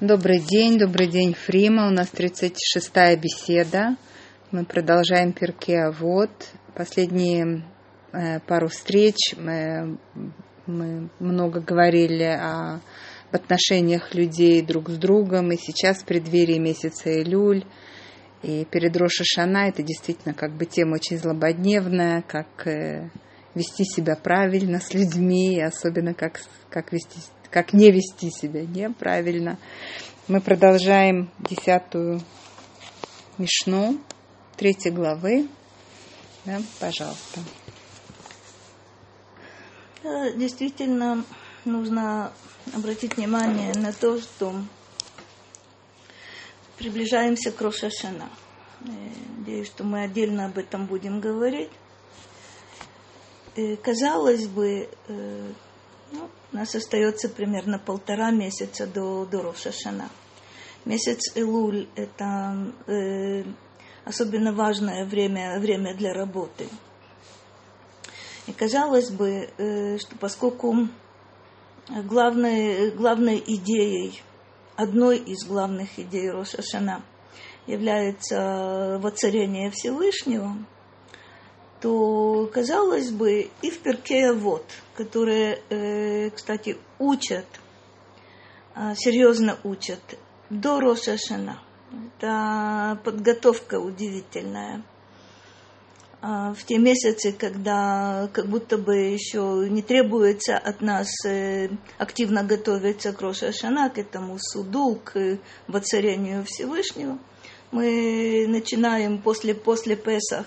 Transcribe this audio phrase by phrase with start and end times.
[0.00, 1.88] Добрый день, добрый день, Фрима.
[1.88, 3.96] У нас 36-я беседа.
[4.52, 6.30] Мы продолжаем Перке вот
[6.72, 7.64] Последние
[8.12, 9.98] э, пару встреч мы,
[10.66, 12.80] мы много говорили о, об
[13.32, 15.50] отношениях людей друг с другом.
[15.50, 17.64] И сейчас в преддверии месяца Илюль
[18.44, 23.10] и перед Роша Шана это действительно как бы тема очень злободневная, как э,
[23.56, 26.40] вести себя правильно с людьми, особенно как,
[26.70, 27.18] как вести
[27.50, 29.58] как не вести себя неправильно.
[30.26, 32.20] Мы продолжаем десятую
[33.38, 33.98] Мишну,
[34.56, 35.48] третьей главы.
[36.44, 37.40] Да, пожалуйста.
[40.36, 41.24] Действительно,
[41.64, 42.32] нужно
[42.74, 44.54] обратить внимание на то, что
[46.76, 48.28] приближаемся к Рошашана.
[49.38, 51.70] Надеюсь, что мы отдельно об этом будем говорить.
[53.82, 55.52] Казалось бы, э,
[56.12, 60.08] ну, у нас остается примерно полтора месяца до, до Рошашана.
[60.84, 63.44] Месяц Илуль– это э,
[64.04, 66.68] особенно важное время, время для работы.
[68.46, 70.88] И казалось бы, э, что поскольку
[71.88, 74.22] главной, главной идеей,
[74.76, 77.02] одной из главных идей Рошашана
[77.66, 80.56] является воцарение Всевышнего–
[81.80, 84.64] то, казалось бы, и в Перке вот,
[84.96, 87.46] которые, э, кстати, учат,
[88.74, 90.00] э, серьезно учат,
[90.50, 91.16] до Роша.
[92.18, 94.82] Это подготовка удивительная.
[96.20, 102.42] А в те месяцы, когда как будто бы еще не требуется от нас э, активно
[102.42, 107.18] готовиться к Роша к этому суду, к воцарению Всевышнего,
[107.70, 110.46] мы начинаем после, после Песах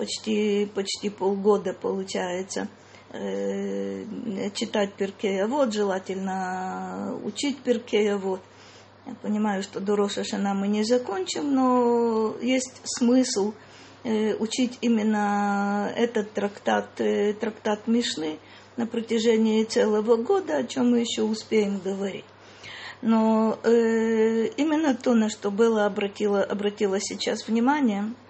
[0.00, 2.68] почти, почти полгода получается
[3.12, 4.04] э,
[4.54, 8.40] читать Перкея вот, желательно учить Перкея вот.
[9.06, 13.52] Я понимаю, что до Рошашана мы не закончим, но есть смысл
[14.04, 18.38] э, учить именно этот трактат, э, трактат Мишны
[18.78, 22.24] на протяжении целого года, о чем мы еще успеем говорить.
[23.02, 28.14] Но именно то, на что было обратила, обратила сейчас внимание–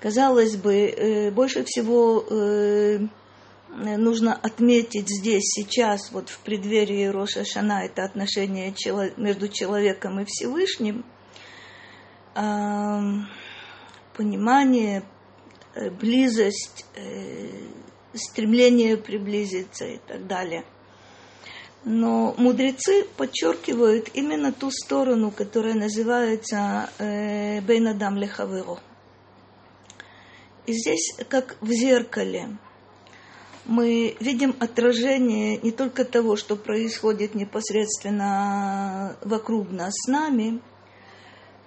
[0.00, 3.00] Казалось бы, э, больше всего э,
[3.68, 8.72] нужно отметить здесь, сейчас, вот в преддверии Роша Шана, это отношение
[9.16, 11.04] между человеком и Всевышним,
[14.16, 15.02] понимание,
[15.74, 16.86] э, близость,
[18.14, 20.64] стремление приблизиться и так далее.
[21.84, 28.78] Но мудрецы подчеркивают именно ту сторону, которая называется Бейнадам Лехаверо.
[30.68, 32.58] И здесь, как в зеркале,
[33.64, 40.60] мы видим отражение не только того, что происходит непосредственно вокруг нас с нами,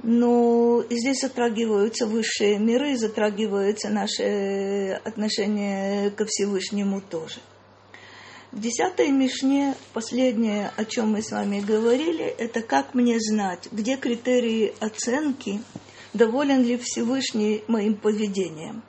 [0.04, 7.40] но и здесь затрагиваются высшие миры, затрагиваются наши отношения ко Всевышнему тоже.
[8.52, 13.98] В десятой Мишне, последнее, о чем мы с вами говорили, это как мне знать, где
[13.98, 15.60] критерии оценки,
[16.14, 18.84] доволен ли Всевышний моим поведением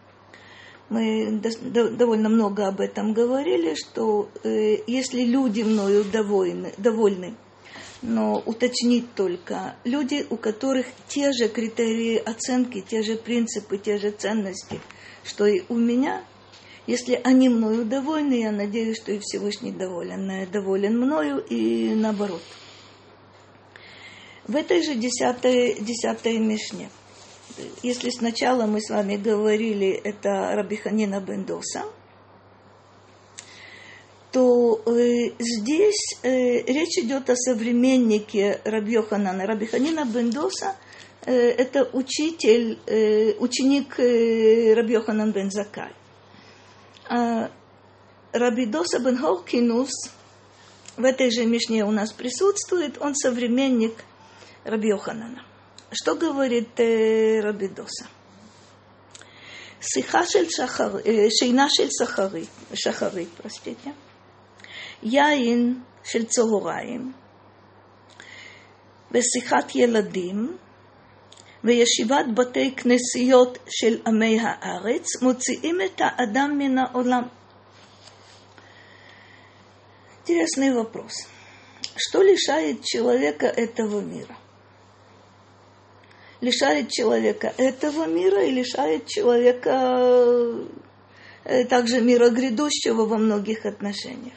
[0.93, 7.35] мы довольно много об этом говорили, что э, если люди мною довольны, довольны,
[8.03, 14.11] но уточнить только, люди, у которых те же критерии оценки, те же принципы, те же
[14.11, 14.81] ценности,
[15.25, 16.25] что и у меня,
[16.87, 22.43] если они мною довольны, я надеюсь, что и Всевышний доволен, э, доволен мною и наоборот.
[24.47, 26.91] В этой же десятой, десятой Мишне–
[27.83, 31.85] если сначала мы с вами говорили, это Рабиханина Бендоса,
[34.33, 39.47] то э, здесь э, речь идет о современнике Рабьоханана.
[39.47, 40.77] Рабиханина Бендоса
[41.27, 45.93] э, это учитель, э, ученик э, Рабьоханан бен Закай.
[47.11, 47.51] А
[48.33, 49.91] Рабидоса бен Холкинус
[50.97, 54.03] в этой же Мишне у нас присутствует, он современник
[54.65, 55.45] Рабьоханана.
[55.92, 58.08] Что говорит э, Рабидоса?
[59.82, 60.98] שיחה של שחר,
[61.40, 63.90] שינה של שחרית, שחרית, простите,
[65.04, 67.14] יין של צהריים,
[69.12, 70.58] ושיחת ילדים,
[71.64, 77.24] וישיבת בתי כנסיות של עמי הארץ, מוציאים את האדם מן העולם.
[80.30, 81.14] Интересный вопрос.
[81.96, 84.36] Что лишает человека этого мира?
[86.43, 90.67] Лишает человека этого мира и лишает человека
[91.45, 94.35] э, также мира грядущего во многих отношениях.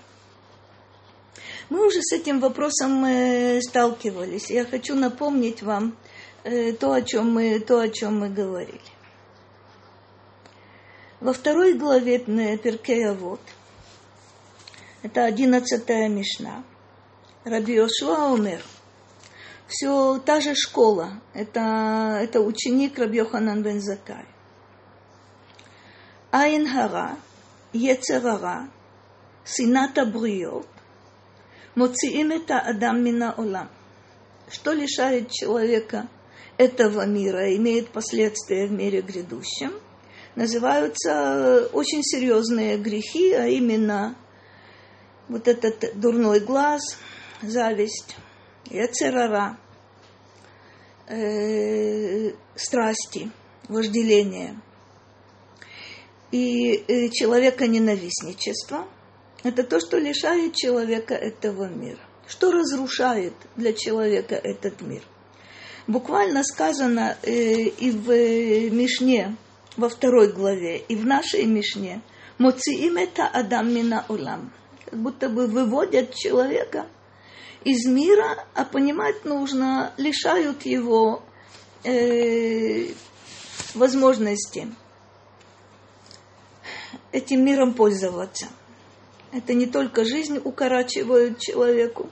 [1.70, 4.52] Мы уже с этим вопросом э, сталкивались.
[4.52, 5.98] Я хочу напомнить вам
[6.44, 8.80] э, то, о чем мы, то, о чем мы говорили.
[11.20, 13.42] Во второй главе Перкея вот,
[15.02, 16.64] это одиннадцатая Мишна,
[17.46, 18.62] Раби Йошуа умер.
[19.68, 24.26] Все та же школа, это, это ученик Раби Йоханан бен Закай.
[26.32, 27.18] Айн Хара,
[27.74, 28.70] Ецерара,
[29.44, 30.68] Сината Бриот,
[31.76, 33.70] Моциим это Адам Мина Олам.
[34.50, 36.08] Что лишает человека
[36.58, 39.74] этого мира, имеет последствия в мире грядущем,
[40.36, 44.16] называются очень серьезные грехи, а именно
[45.28, 46.98] вот этот дурной глаз,
[47.42, 48.16] зависть,
[48.70, 49.58] яцерара,
[51.08, 53.32] э, страсти,
[53.68, 54.60] вожделение
[56.36, 58.88] и э, человека ненавистничество–
[59.44, 62.00] это то, что лишает человека этого мира.
[62.28, 65.04] Что разрушает для человека этот мир?
[65.88, 68.10] Буквально сказано э, и в
[68.74, 69.38] Мишне,
[69.78, 72.02] во второй главе, и в нашей Мишне,
[72.38, 74.52] «Моциим это Адам мина улам».
[74.84, 76.88] Как будто бы выводят человека
[77.66, 81.22] из мира, а понимать нужно, лишают его
[81.84, 82.94] э,
[83.74, 84.74] возможности
[87.12, 88.48] этим миром пользоваться–
[89.36, 92.10] это не только жизнь укорачивают человеку,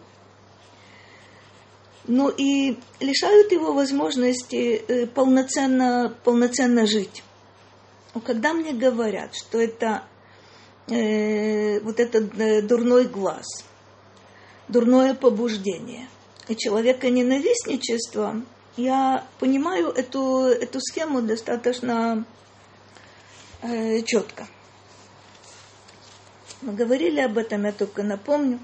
[2.06, 7.24] но и лишают его возможности э, полноценно, полноценно жить.
[8.14, 10.04] Но когда мне говорят, что это
[10.88, 13.46] э, вот этот э, дурной глаз,
[14.68, 16.08] дурное побуждение
[16.48, 18.42] и человека ненавистничество,
[18.76, 22.26] я понимаю эту, эту схему достаточно
[23.62, 24.48] э, четко.
[26.62, 28.60] Мы говорили об этом, я только напомню.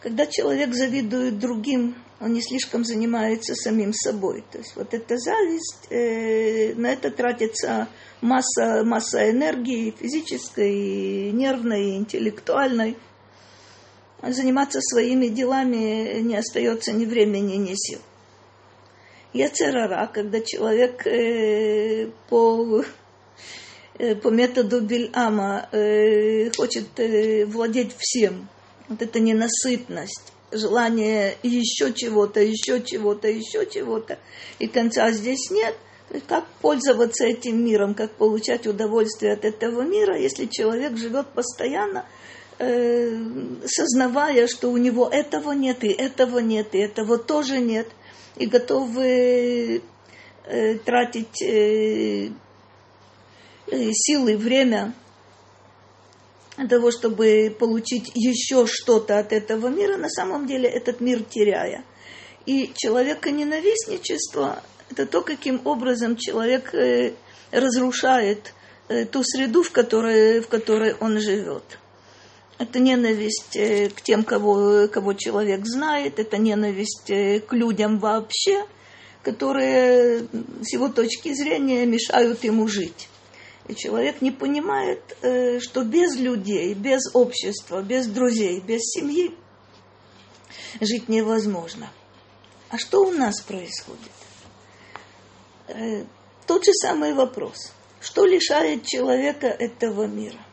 [0.00, 4.42] Когда человек завидует другим, он не слишком занимается самим собой.
[4.50, 7.88] То есть вот эта зависть, э, на это тратится
[8.20, 12.96] масса, масса энергии физической, нервной, интеллектуальной.
[14.22, 18.00] Заниматься своими делами не остается ни времени, ни сил.
[19.32, 22.84] Яцерара, когда человек э, по
[23.98, 26.88] Э, по методу Бельама э, хочет
[27.52, 28.48] владеть всем.
[28.88, 34.18] Вот эта ненасытность, желание еще чего-то, еще чего-то, еще чего-то,
[34.58, 35.76] и конца здесь нет.
[36.26, 42.04] Как пользоваться этим миром, как получать удовольствие от этого мира, если человек живет постоянно,
[43.66, 47.88] сознавая, что у него этого нет, и этого нет, и этого тоже нет,
[48.36, 49.82] и готовы
[50.84, 51.42] тратить
[53.72, 54.92] Э, силы, время
[56.58, 61.82] для того, чтобы получить еще что-то от этого мира, на самом деле этот мир теряя.
[62.44, 67.14] И человека ненавистничество– это то, каким образом человек э,
[67.50, 68.52] разрушает
[68.88, 71.78] э, ту среду, в которой, в которой он живет.
[72.58, 73.58] Это ненависть
[73.94, 78.66] к тем, кого, кого человек знает, это ненависть к людям вообще,
[79.22, 80.26] которые
[80.62, 83.08] с его точки зрения мешают ему жить.
[83.68, 89.34] И человек не понимает, э, что без людей, без общества, без друзей, без семьи
[90.80, 91.90] жить невозможно.
[92.70, 94.10] А что у нас происходит?
[95.68, 96.04] Э,
[96.46, 97.72] тот же самый вопрос.
[98.00, 100.44] Что лишает человека этого мира?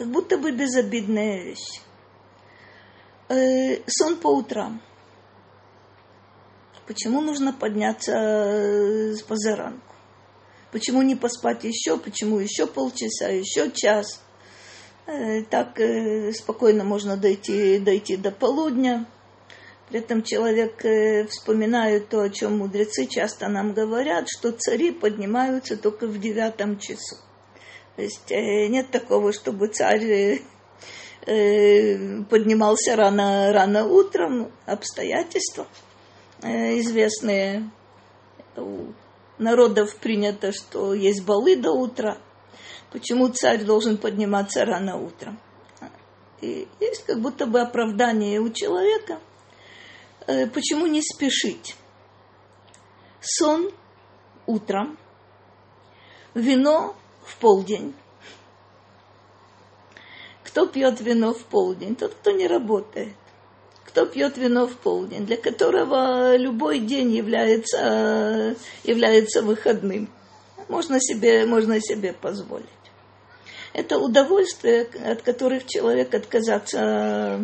[0.00, 1.82] Как будто бы безобидная вещь.
[3.28, 4.80] Э, сон по утрам.
[6.86, 8.14] Почему нужно подняться
[9.14, 9.94] с позаранку?
[10.72, 11.98] Почему не поспать еще?
[11.98, 14.22] Почему еще полчаса, еще час?
[15.04, 19.06] Э, так э, спокойно можно дойти, дойти до полудня.
[19.90, 25.76] При этом человек э, вспоминает то, о чем мудрецы часто нам говорят, что цари поднимаются
[25.76, 27.18] только в девятом часу.
[28.00, 30.40] То есть нет такого, чтобы царь
[31.26, 35.66] поднимался рано, рано утром, обстоятельства
[36.40, 37.70] известные
[39.36, 42.16] народов принято, что есть балы до утра.
[42.90, 45.38] Почему царь должен подниматься рано утром?
[46.40, 49.20] И есть как будто бы оправдание у человека.
[50.26, 51.76] Э, почему не спешить?
[53.20, 53.70] Сон
[54.46, 54.96] утром,
[56.32, 57.94] вино в полдень.
[60.44, 61.94] Кто пьет вино в полдень?
[61.96, 63.14] Тот, кто не работает
[63.90, 70.08] кто пьет вино в полдень, для которого любой день является, является выходным.
[70.68, 72.66] Можно себе, можно себе позволить.
[73.72, 77.40] Это удовольствие, от которых человек отказаться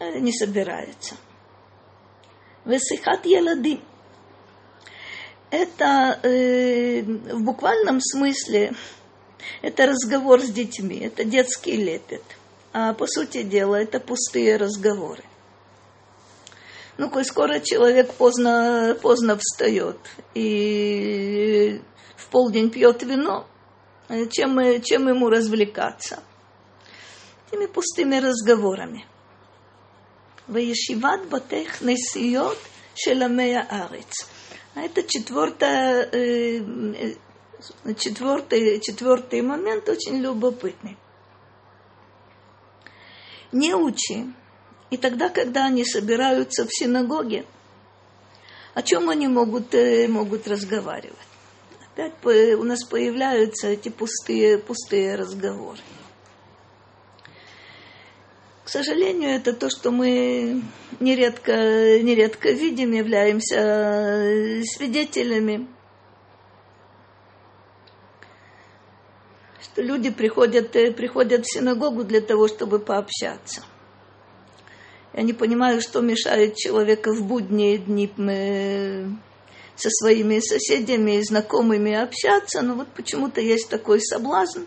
[0.00, 1.14] э, не собирается.
[2.64, 3.80] Весихат еладим.
[5.52, 8.72] Это э, в буквальном смысле
[9.60, 12.22] это разговор с детьми, это детский лепет.
[12.72, 15.22] А по сути дела это пустые разговоры.
[16.96, 19.98] Ну, коль скоро человек поздно, поздно встает
[20.32, 21.82] и
[22.16, 23.46] в полдень пьет вино,
[24.30, 26.20] чем, чем ему развлекаться?
[27.50, 29.04] Теми пустыми разговорами.
[30.46, 32.58] Ваешиват батех несиот
[32.94, 34.31] шеламея арец.
[34.74, 37.14] А это четвертое, э,
[37.96, 40.96] четвертый, четвертый момент очень любопытный.
[43.52, 44.32] Не учи
[44.90, 47.44] и тогда, когда они собираются в синагоге,
[48.74, 51.16] о чем они могут, э, могут разговаривать?
[51.94, 52.14] Опять
[52.58, 55.78] у нас появляются эти пустые, пустые разговоры.
[58.72, 60.62] Сожалению, это то, что мы
[60.98, 61.52] нередко,
[62.00, 65.66] нередко видим, являемся э, свидетелями.
[69.60, 73.62] Что люди приходят, э, приходят в синагогу для того, чтобы пообщаться.
[75.12, 78.10] Я не понимаю, что мешает человеку в будние дни
[79.76, 84.62] со своими соседями и знакомыми общаться, но вот почему-то есть такой соблазн,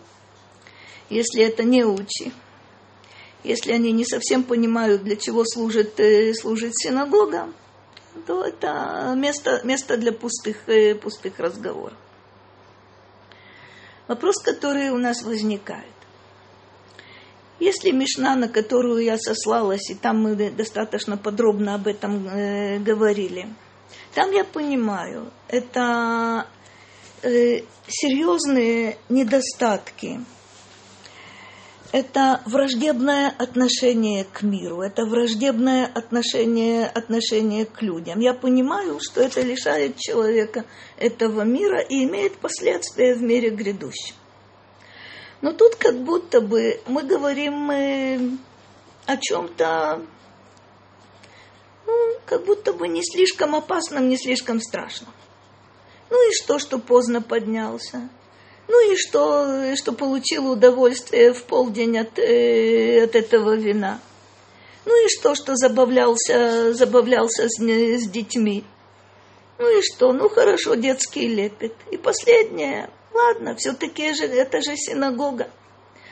[1.10, 2.32] если это не учи.
[3.46, 7.48] Если они не совсем понимают, для чего служит, э, служит синагога,
[8.25, 11.98] то это место, место для пустых, э, пустых разговоров.
[14.08, 15.94] Вопрос, который у нас возникает.
[17.60, 23.48] Если Мишна, на которую я сослалась, и там мы достаточно подробно об этом э, говорили,
[24.16, 26.48] там я понимаю, это
[27.22, 30.22] э, серьезные недостатки,
[31.96, 38.20] это враждебное отношение к миру, это враждебное отношение, отношение к людям.
[38.20, 40.66] Я понимаю, что это лишает человека
[40.98, 44.14] этого мира и имеет последствия в мире грядущем.
[45.40, 48.20] Но тут как будто бы мы говорим э,
[49.06, 50.02] о чем-то,
[51.88, 51.94] ну,
[52.25, 55.14] как будто бы не слишком опасном, не слишком страшном.
[56.10, 58.10] Ну и что, что поздно поднялся?
[58.67, 64.00] Ну и что, что получил удовольствие в полдень от, э, от этого вина?
[64.86, 68.63] Ну и что, что забавлялся, забавлялся с, с детьми?
[69.57, 70.13] Ну и что?
[70.13, 71.74] Ну хорошо, детский лепет.
[71.91, 75.50] И последнее, Ладно, все-таки же это же синагога.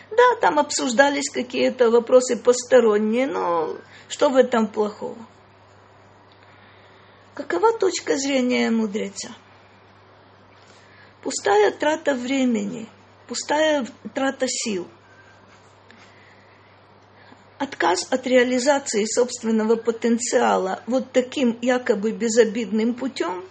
[0.09, 3.75] Да, там обсуждались какие-то вопросы посторонние, но
[4.07, 5.17] что в этом плохого?
[7.33, 9.35] Какова точка зрения мудреца?
[11.23, 12.89] Пустая трата времени,
[13.27, 14.87] пустая трата сил.
[17.57, 23.45] Отказ от реализации собственного потенциала вот таким якобы безобидным путем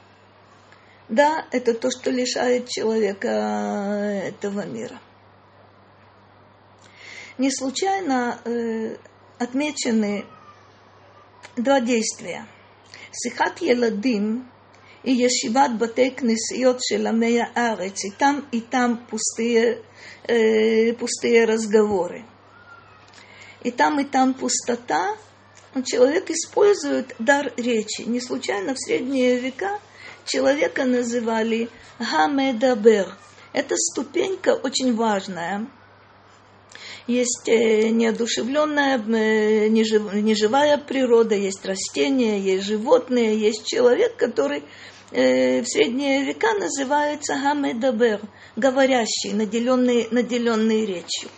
[1.13, 4.99] да, это то, что лишает человека этого мира.
[7.37, 8.97] Не случайно э,
[9.39, 10.25] отмечены
[11.57, 12.47] два действия.
[13.11, 14.51] Сихат еладим
[15.03, 18.05] и ешиват батей кнесиот шеламея арец.
[18.05, 19.83] И там, и там пустые,
[20.99, 22.25] пустые разговоры.
[23.63, 25.17] И там, и там пустота.
[25.85, 28.03] Человек использует дар речи.
[28.03, 29.79] Не случайно в средние века–
[30.25, 31.69] человека называли
[31.99, 33.17] המדבר.
[33.53, 35.67] Это ступенька очень важная.
[37.07, 44.63] Есть э, неодушевленная, э, неживая природа, есть растения, есть животные, есть человек, который
[45.11, 48.21] э, в средние века называется המדבר,
[48.55, 51.29] говорящий, наделенный, наделенный речью.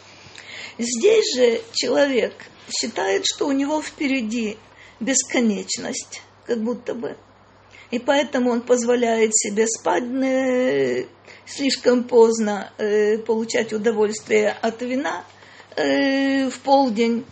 [0.76, 2.34] Здесь же человек
[2.68, 4.58] считает, что у него впереди
[5.00, 7.16] бесконечность, как будто бы
[7.90, 10.02] и поэтому он позволяет себе спать
[11.46, 12.72] слишком поздно,
[13.24, 15.24] получать удовольствие от вина
[15.76, 17.24] э, в полдень,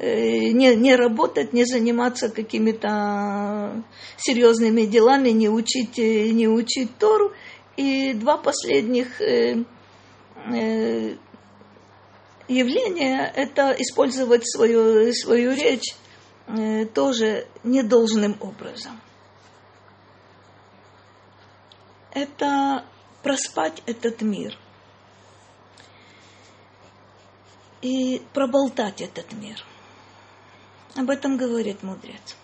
[0.00, 3.82] не, не работать, не заниматься какими-то
[4.16, 7.32] серьезными делами, не учить, не учить Тору.
[7.76, 9.20] И два последних
[12.48, 15.94] явления– это использовать свою, свою речь
[16.94, 18.98] тоже недолжным образом.
[22.14, 22.84] это
[23.22, 24.56] проспать этот мир
[27.84, 29.62] и проболтать этот мир.
[30.96, 32.34] Об этом говорит мудрец.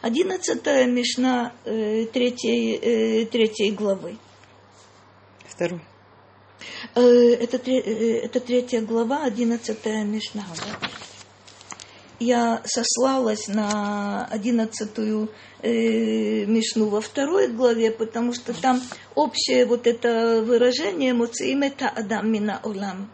[0.00, 4.16] Одиннадцатая Мишна э, третьей, э, третьей главы.
[5.46, 5.82] Второй.
[6.94, 10.46] Э, это, это третья глава, одиннадцатая Мишна.
[12.18, 18.80] Я сослалась на одиннадцатую э, Мишну во второй главе, потому что там
[19.14, 23.10] общее вот это выражение «Моциим это Адам мина олам».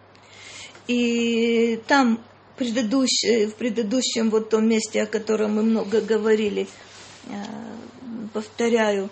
[0.86, 2.20] И там
[2.56, 6.68] предыдущее, в предыдущем вот том месте, о котором мы много говорили,
[7.26, 7.32] э,
[8.32, 9.10] повторяю,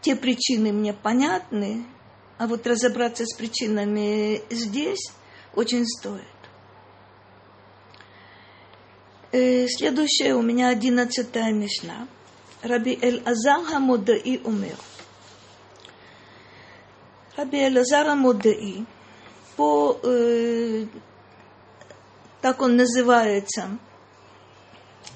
[0.00, 1.84] те причины мне понятны,
[2.38, 5.12] а вот разобраться с причинами здесь
[5.54, 6.24] очень стоит.
[9.32, 12.08] Э, следующая у меня одиннадцатая мишна.
[12.62, 14.76] Раби Эль-Азар Хамодаи умер.
[17.36, 18.86] Раби Эль-Азар Хамодаи
[19.60, 20.86] по, э,
[22.40, 23.78] так он называется,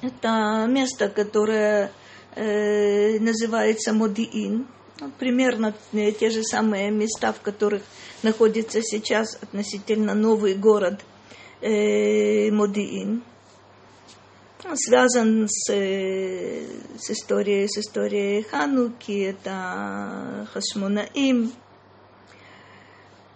[0.03, 1.91] это место, которое
[2.35, 4.67] э, называется Модиин,
[5.01, 7.85] ну, примерно те же самые места, в которых
[8.23, 11.01] находится сейчас относительно новый город
[11.63, 13.23] э, Модиин.
[14.75, 16.67] Связан с, э,
[16.99, 21.51] с, историей, с историей Хануки, это Хашмунаим.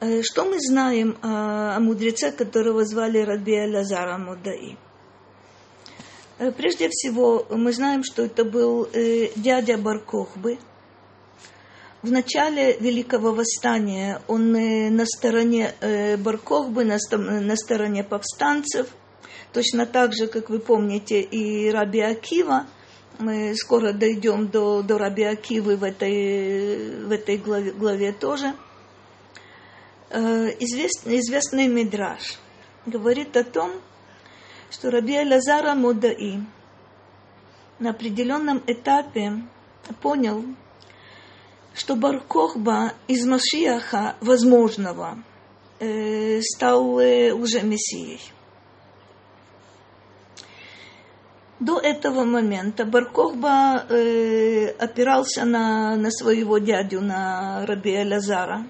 [0.00, 4.76] Э, что мы знаем о, о мудреце, которого звали Раби Лазара Мудаи?
[6.38, 10.58] Э, прежде всего, мы знаем, что это был э, дядя Баркохбы.
[12.02, 18.86] В начале Великого Восстания он э, на стороне э, Баркохбы, на стороне повстанцев.
[19.52, 22.66] Точно так же, как вы помните, и Раби Акива.
[23.18, 28.54] Мы скоро дойдем до, до Раби Акивы в этой, в этой главе, главе тоже.
[30.10, 32.38] Э, известный, известный Мидраш
[32.86, 33.72] говорит о том,
[34.70, 36.40] что Раби Лазара Модаи
[37.78, 39.42] на определенном этапе
[40.00, 40.44] понял,
[41.74, 45.18] что Баркохба из Машиаха возможного
[45.78, 48.22] э, стал э, уже Мессией.
[51.60, 53.80] До этого момента Баркохба
[54.78, 58.64] опирался на, на своего дядю, на Раби Лазара.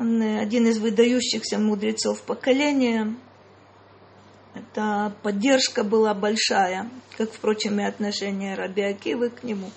[0.00, 3.14] Он э, один из выдающихся мудрецов поколения–
[4.54, 9.70] эта поддержка была большая, как, впрочем, и отношение Раби Акивы к нему.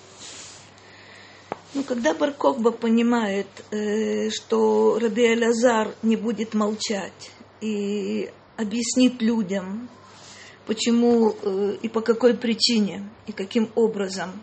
[1.74, 9.88] Но когда Барковба понимает, э, что Раби Элязар не будет молчать и объяснит людям,
[10.66, 14.42] почему э, и по какой причине и каким образом,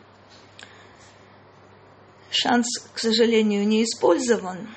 [2.29, 4.69] шанс, к сожалению, не использован.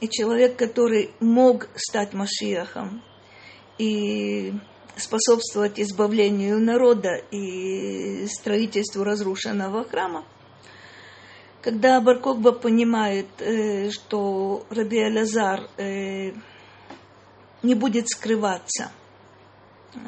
[0.00, 3.02] И человек, который мог стать Машиахом
[3.78, 4.54] и
[4.96, 10.24] способствовать избавлению народа и строительству разрушенного храма.
[11.62, 16.32] Когда Баркокба понимает, э, что Раби Алязар э,
[17.62, 18.90] не будет скрываться,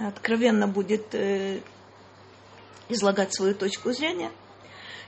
[0.06, 1.60] откровенно будет э,
[2.88, 4.30] излагать свою точку зрения,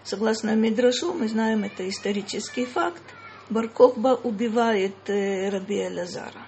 [0.02, 3.02] согласно Мидрашу, мы знаем, это исторический факт,
[3.50, 6.46] Баркокба убивает Раби Алязара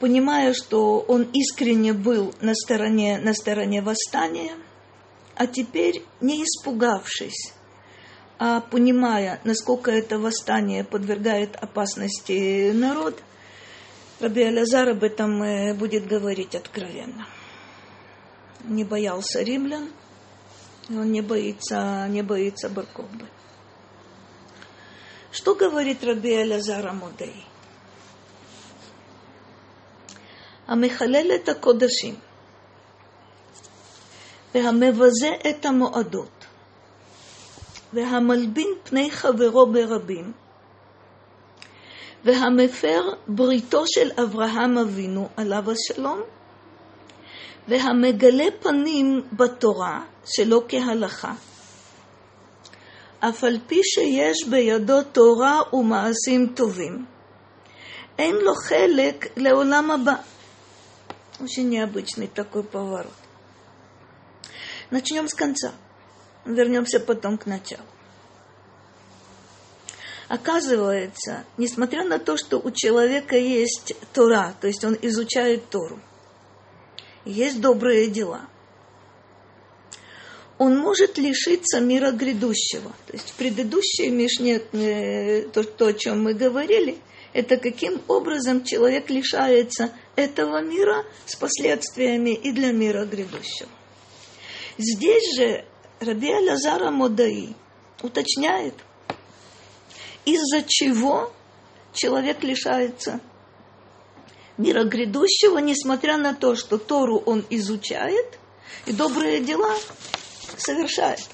[0.00, 4.56] понимая, что он искренне был на стороне, на стороне восстания,
[5.36, 7.52] а теперь, не испугавшись,
[8.38, 13.22] а понимая, насколько это восстание подвергает опасности народ,
[14.18, 17.26] Раби Алязар об этом э, будет говорить откровенно.
[18.64, 19.90] Не боялся римлян,
[20.90, 23.26] он не боится, не боится Баркобы.
[25.31, 27.45] Что говорит Раби Алязар Амудей?
[30.67, 32.15] המחלל את הקודשים
[34.55, 36.45] והמבזה את המועדות
[37.93, 40.31] והמלבין פני חברו ברבים
[42.23, 46.21] והמפר בריתו של אברהם אבינו עליו השלום
[47.67, 51.33] והמגלה פנים בתורה שלא כהלכה
[53.19, 57.05] אף על פי שיש בידו תורה ומעשים טובים,
[58.17, 60.15] אין לו חלק לעולם הבא.
[61.41, 63.11] Очень необычный такой поворот.
[64.89, 65.73] Начнем с конца.
[66.45, 67.83] Вернемся потом к началу.
[70.29, 75.99] Оказывается, несмотря на то, что у человека есть Тора, то есть он изучает Тору,
[77.25, 78.47] есть добрые дела,
[80.60, 82.92] он может лишиться мира грядущего.
[83.06, 86.98] То есть в предыдущей Мишне, э, то, то, о чем мы говорили–
[87.32, 93.68] это каким образом человек лишается этого мира с последствиями и для мира грядущего.
[94.78, 95.64] Здесь же
[96.00, 97.54] Раби Лазара Модаи
[98.02, 98.74] уточняет,
[100.24, 101.32] из-за чего
[101.92, 103.20] человек лишается
[104.56, 108.38] мира грядущего, несмотря на то, что Тору он изучает
[108.86, 109.74] и добрые дела
[110.58, 111.28] совершает.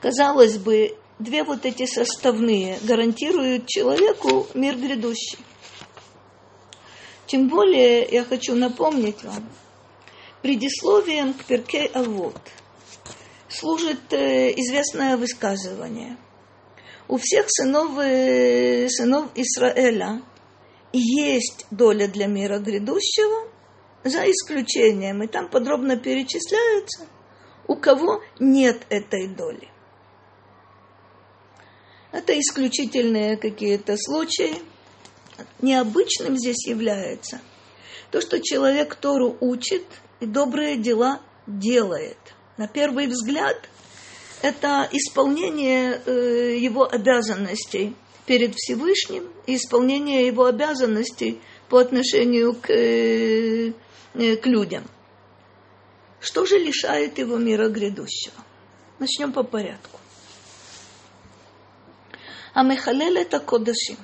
[0.00, 5.38] Казалось бы, две вот эти составные гарантируют человеку мир грядущий.
[7.26, 9.48] Тем более я хочу напомнить вам,
[10.42, 12.36] предисловием к Перкей Авод
[13.48, 16.18] служит э, известное высказывание.
[17.08, 20.22] У всех сынов, э, сынов Израиля
[20.92, 23.48] есть доля для мира грядущего,
[24.04, 27.06] за исключением, и там подробно перечисляется,
[27.66, 29.68] у кого нет этой доли.
[32.12, 34.54] Это исключительные какие-то случаи.
[35.60, 37.40] Необычным здесь является
[38.14, 39.82] то, что человек Тору учит
[40.20, 42.18] и добрые дела делает.
[42.56, 43.68] На первый взгляд,
[44.40, 47.96] это исполнение э, его обязанностей
[48.26, 53.72] перед Всевышним и исполнение его обязанностей по отношению к, э,
[54.14, 54.84] к людям.
[56.24, 58.36] Что же лишает его мира грядущего?
[58.98, 60.00] Начнем по порядку.
[62.54, 63.98] А Мехалель это Кодашим.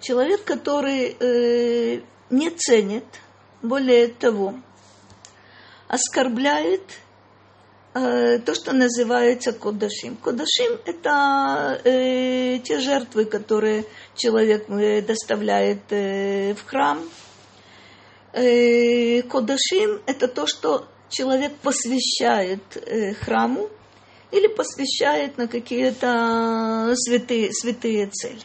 [0.00, 3.04] Человек, который э, не ценит,
[3.60, 4.54] более того,
[5.88, 6.98] оскорбляет
[7.92, 10.16] э, то, что называется Кодашим.
[10.16, 13.84] Кодашим– это э, те жертвы, которые
[14.16, 17.06] человек э, доставляет э, в храм.
[18.32, 23.68] Э, Кодашим– это то, что человек посвящает э, храму,
[24.30, 28.42] или посвящает на какие-то святые, святые цели.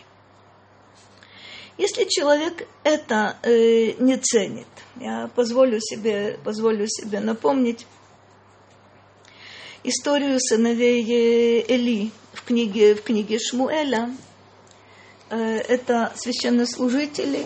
[1.77, 4.67] Если человек это э, не ценит,
[4.99, 7.85] я позволю себе, позволю себе напомнить
[9.83, 14.15] историю сыновей Эли в книге, в книге Шмуэля.
[15.29, 17.45] Это священнослужители,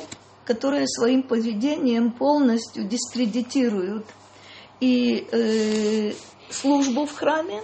[0.50, 4.08] которые своим поведением полностью дискредитируют
[4.80, 6.14] и э,
[6.50, 7.62] службу в храме,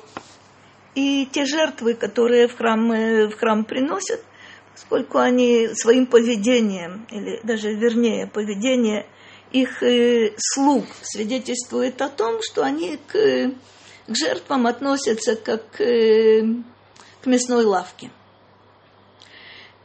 [0.93, 4.23] и те жертвы, которые в храм, э, в храм приносят,
[4.71, 9.07] поскольку они своим поведением, или даже вернее поведение
[9.51, 17.25] их э, слуг свидетельствует о том, что они к, к жертвам относятся как к, к
[17.25, 18.11] мясной лавке.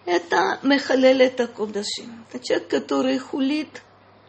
[0.06, 2.24] Это Мехалель это Кодашим.
[2.32, 3.82] Это человек, который хулит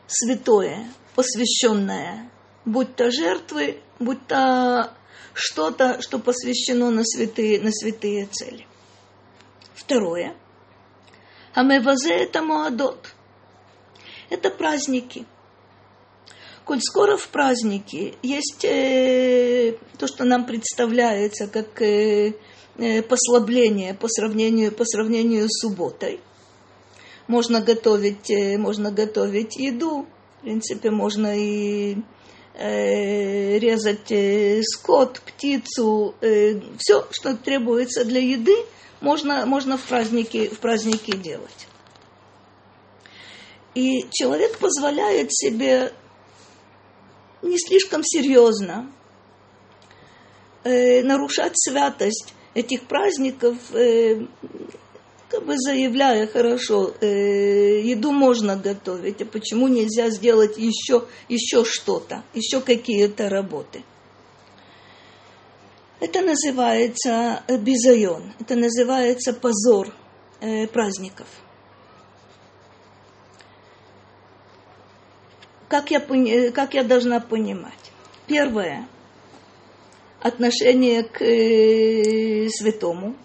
[0.08, 2.30] святое, посвященное,
[2.66, 4.94] будь то жертвы, будь то
[5.34, 8.68] что-то, что посвящено на святые, на святые цели.
[9.74, 10.36] Второе.
[11.54, 13.14] Амевазе это Моадот.
[14.30, 15.26] Это праздники.
[16.64, 22.36] Коль скоро в праздники есть э, то, что нам представляется как э,
[23.08, 26.20] послабление по сравнению, по сравнению с субботой.
[27.28, 30.06] Можно готовить, э, можно готовить еду.
[30.40, 31.98] В принципе, можно и
[32.54, 38.54] Э, резать э, скот, птицу, э, все, что требуется для еды,
[39.00, 41.68] можно, можно в, праздники, в праздники делать.
[43.74, 45.94] И человек позволяет себе
[47.42, 48.92] не слишком серьезно
[50.64, 53.58] нарушать святость этих праздников,
[55.32, 62.24] как бы заявляя, хорошо, э, еду можно готовить, а почему нельзя сделать еще, еще что-то,
[62.34, 63.84] еще какие-то работы.
[66.02, 69.94] Это называется э, бизайон, это называется позор
[70.42, 71.28] э, праздников.
[75.70, 76.02] Как я,
[76.52, 77.92] как я должна понимать?
[78.28, 78.86] Первое,
[80.22, 83.16] отношение к э, святому.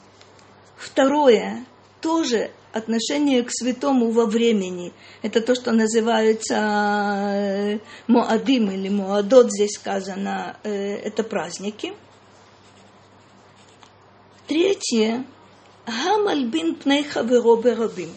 [0.76, 1.64] Второе,
[2.00, 4.92] тоже отношение к святому во времени.
[5.22, 11.94] Это то, что называется э, Моадим или Моадот, здесь сказано, э, это праздники.
[14.46, 15.24] Третье.
[15.86, 18.10] Гамальбин пнейха вероберабим.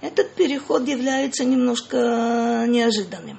[0.00, 3.38] Этот переход является немножко неожиданным.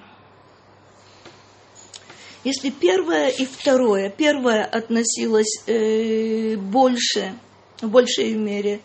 [2.43, 7.33] Если первое и второе, первое относилось э, больше,
[7.81, 8.81] в большей мере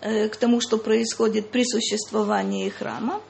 [0.00, 3.20] Э, к тому, что происходит при существовании храма.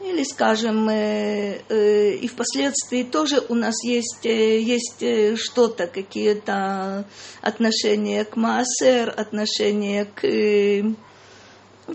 [0.00, 7.04] Или, скажем, э, э, и впоследствии тоже у нас есть, есть что-то, какие-то
[7.42, 10.20] отношения к Маасер, отношения к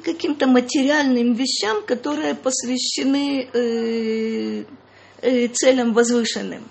[0.03, 4.65] каким-то материальным вещам, которые посвящены
[5.53, 6.69] целям возвышенным.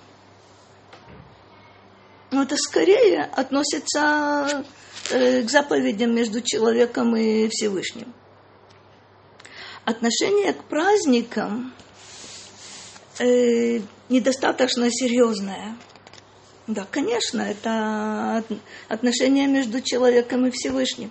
[2.30, 4.64] Но это скорее относится
[5.10, 8.12] э, к заповедям между человеком и Всевышним.
[9.84, 11.72] Отношение к праздникам
[13.18, 15.76] э, недостаточно серьезное.
[16.66, 18.42] Да, конечно, это
[18.88, 21.10] отношение между человеком и Всевышним.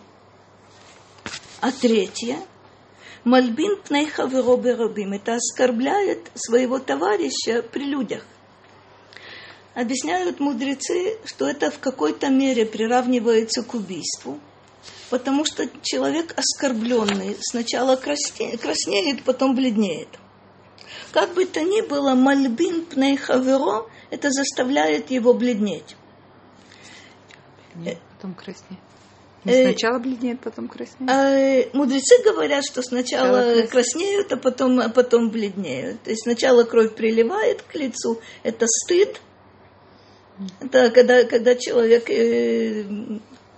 [1.62, 2.38] А третье–
[3.24, 5.14] Мальбин пнейхаверо беробим.
[5.14, 8.26] Это оскорбляет своего товарища при людях.
[9.76, 14.40] Объясняют мудрецы, что это в какой-то мере приравнивается к убийству,
[15.10, 20.10] потому что человек оскорбленный сначала краснеет, потом бледнеет.
[21.12, 25.96] Как бы то ни было, мальбин пнейхаверо, это заставляет его бледнеть.
[27.74, 28.84] Нет, потом краснеет.
[29.46, 31.10] Не сначала бледнеет, потом краснеет?
[31.10, 36.02] А, мудрецы говорят, что сначала, сначала краснеют, а потом, а потом бледнеют.
[36.04, 39.20] То есть сначала кровь приливает к лицу, это стыд.
[40.62, 42.86] Это когда, когда человек, э,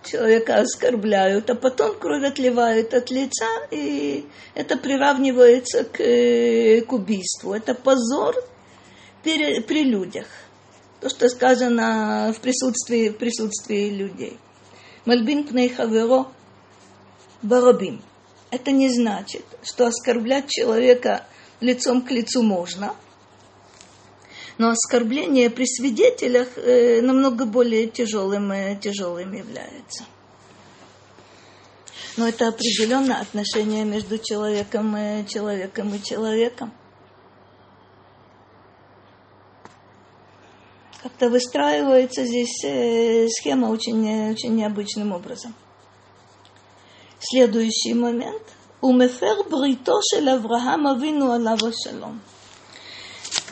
[0.03, 7.53] человека оскорбляют, а потом кровь отливает от лица, и это приравнивается к, э, к убийству.
[7.53, 8.35] Это позор
[9.23, 10.27] при людях.
[10.99, 14.39] То, что сказано в присутствии, в присутствии людей.
[15.05, 16.27] Мальбин пней хаверо
[17.41, 18.01] барабим.
[18.49, 21.25] Это не значит, что оскорблять человека
[21.59, 22.95] лицом к лицу можно,
[24.57, 30.05] но оскорбление при свидетелях э, намного более тяжелым, э, тяжелым является.
[32.17, 36.71] Но это определенно отношение между человеком, и человеком и человеком.
[41.05, 45.53] Как-то выстраивается здесь э, схема очень, очень необычным образом.
[47.19, 48.41] Следующий момент.
[48.81, 52.21] Умефер брито шел Авраам Авину алава шалом.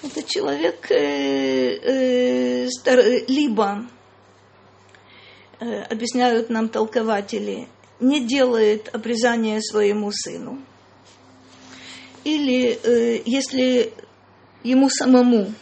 [0.01, 3.87] Это человек э, э, стар, либо,
[5.59, 7.67] э, объясняют нам толкователи,
[7.99, 10.59] не делает обрезание своему сыну,
[12.23, 13.93] или э, если
[14.63, 15.53] ему самому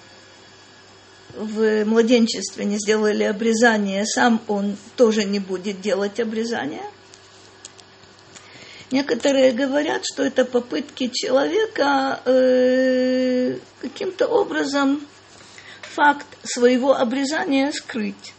[1.36, 6.84] в младенчестве не сделали обрезание, сам он тоже не будет делать обрезание.
[8.91, 15.08] Некоторые говорят, что это попытки человека э, каким-то образом
[15.82, 18.34] факт своего обрезания скрыть.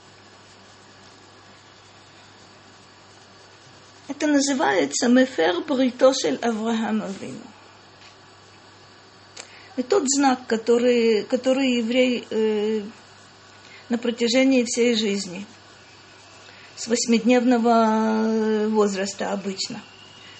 [4.09, 7.52] Это называется мефер бритошель Авраама Вину.
[9.77, 12.83] И тот знак, который, который еврей э,
[13.89, 15.47] на протяжении всей жизни,
[16.77, 19.81] с восьмидневного э, возраста обычно,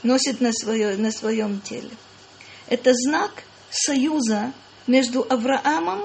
[0.03, 1.91] носит на, свое, на своем теле.
[2.67, 4.53] Это знак союза
[4.87, 6.03] между Авраамом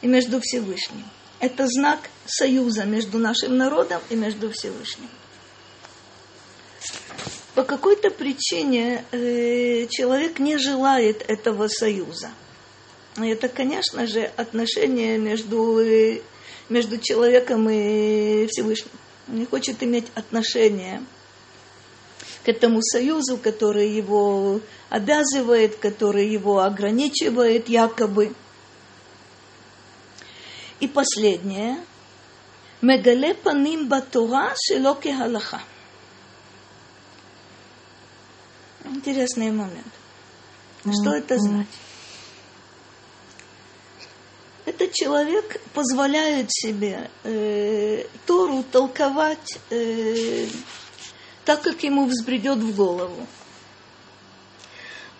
[0.00, 1.04] и между Всевышним.
[1.40, 5.08] Это знак союза между нашим народом и между Всевышним.
[7.54, 12.30] По какой-то причине э, человек не желает этого союза–
[13.16, 15.80] это, конечно же, отношение между,
[16.68, 18.90] между человеком и Всевышним.
[19.28, 21.02] Он не хочет иметь отношение
[22.44, 28.34] к этому союзу, который его обязывает, который его ограничивает якобы.
[30.80, 31.78] И последнее.
[32.80, 35.62] Мегале паним батура шелоки галаха.
[38.84, 39.92] Интересный момент.
[40.82, 41.68] Что это значит?
[44.72, 50.46] Этот человек позволяет себе э, Тору толковать э,
[51.44, 53.26] так, как ему взбредет в голову.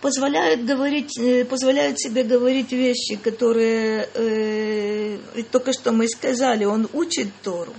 [0.00, 5.18] Позволяет, говорить, э, позволяет себе говорить вещи, которые э,
[5.50, 7.74] только что мы сказали, он учит Тору.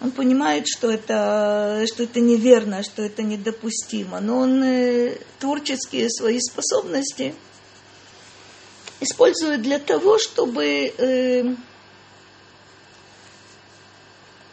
[0.00, 6.38] Он понимает, что это, что это неверно, что это недопустимо, но он э, творческие свои
[6.38, 7.34] способности–
[9.04, 11.54] используют для того, чтобы э,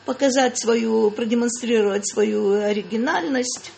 [0.06, 3.72] показать свою, продемонстрировать свою оригинальность.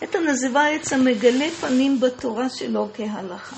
[0.00, 3.56] Это называется Мегале Паним Батура Шилоке Галаха.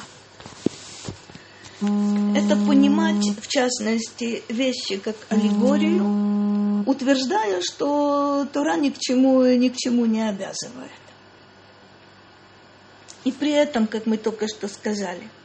[1.81, 9.77] Это понимать, в частности, вещи как аллегорию, утверждая, что Тора ни к чему, ни к
[9.77, 10.91] чему не обязывает.
[13.25, 15.29] И при этом, как мы только что сказали–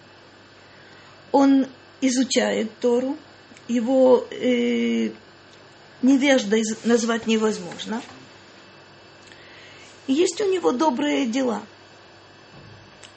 [1.35, 1.67] он
[1.99, 3.17] изучает Тору,
[3.67, 5.09] его э,
[6.01, 8.01] невеждой назвать невозможно.
[10.07, 11.61] Есть у него добрые дела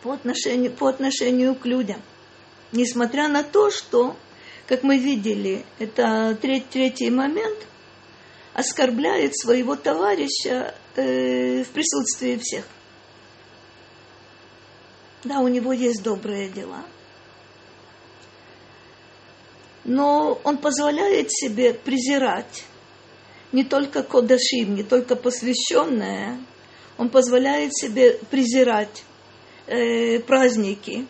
[0.03, 2.03] по отношению, по отношению к людям.
[2.73, 4.17] Несмотря на то, что
[4.67, 7.59] как мы видели, это треть, третий момент,
[8.53, 12.65] оскорбляет своего товарища э, в присутствии всех.
[15.23, 16.83] Да, у него есть добрые дела.
[19.89, 22.65] Но он позволяет себе презирать
[23.53, 26.39] не только кодашим, не только посвященное,
[26.99, 29.03] он позволяет себе презирать
[29.67, 31.07] э, праздники,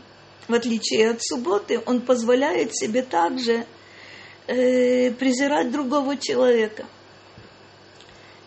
[0.47, 3.67] в отличие от субботы, он позволяет себе также
[4.47, 6.87] э, презирать другого человека.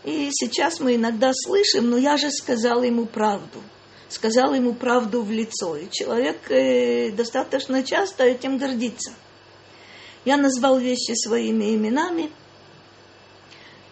[0.06, 3.62] И сейчас мы иногда слышим, но я же сказал ему правду.
[4.08, 5.76] Сказал ему правду в лицо.
[5.76, 9.12] И человек э, достаточно часто этим гордится.
[10.24, 12.30] Я назвал вещи своими именами.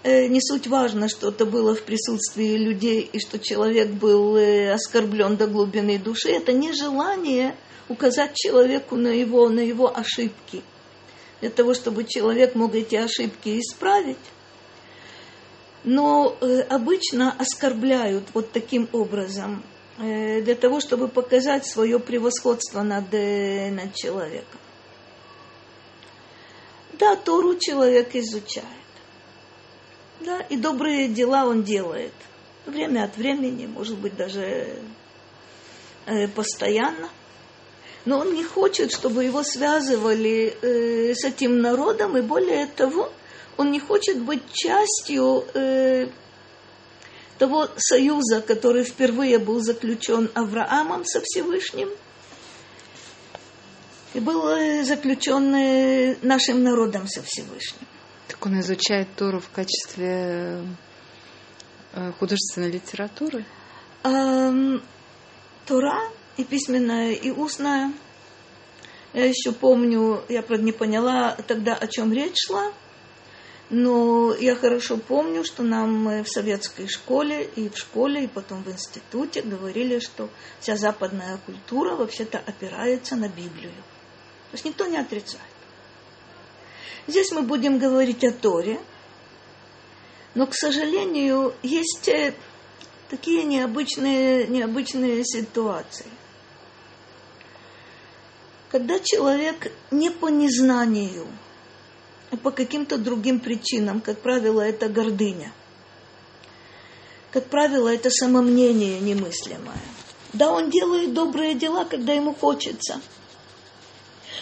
[0.04, 4.72] Э, не суть важно, что это было в присутствии людей и что человек был э,
[4.72, 6.30] оскорблен до глубины души.
[6.30, 7.56] Это не желание
[7.90, 10.62] указать человеку на его, на его ошибки,
[11.42, 14.18] для того, чтобы человек мог эти ошибки исправить.
[15.84, 19.64] Но э, обычно оскорбляют вот таким образом,
[19.98, 24.58] для того, чтобы показать свое превосходство над, над человеком.
[27.00, 28.68] Да, Тору человек изучает.
[30.20, 32.14] Да, и добрые дела он делает.
[32.66, 34.82] Время от времени, может быть, даже
[36.06, 37.10] э, постоянно
[38.06, 43.12] но он не хочет, чтобы его связывали э, с этим народом, и более того,
[43.58, 46.08] он не хочет быть частью э,
[47.38, 51.90] того союза, который впервые был заключен Авраамом со Всевышним,
[54.14, 57.88] и был э, заключен э, нашим народом со Всевышним.
[58.28, 60.64] Так он изучает Тору в качестве
[61.94, 63.46] э, художественной литературы?
[64.04, 64.82] Эм,
[65.66, 66.00] Тора
[66.38, 67.94] и письменная, и устная.
[69.14, 72.72] Я еще помню, я, правда, не поняла тогда, о чем речь шла,
[73.72, 78.70] но я хорошо помню, что нам в советской школе и в школе, и потом в
[78.70, 83.74] институте говорили, что вся западная культура вообще-то опирается на Библию.
[84.52, 85.44] То есть никто не отрицает.
[87.08, 88.80] Здесь мы будем говорить о Торе,
[90.36, 92.34] но, к сожалению, есть э,
[93.10, 96.06] такие необычные, необычные ситуации
[98.70, 101.28] когда человек не по незнанию,
[102.32, 105.52] а по каким-то другим причинам, как правило, это гордыня.
[107.32, 109.82] Как правило, это самомнение немыслимое.
[110.34, 113.02] Да, он делает добрые дела, когда ему хочется.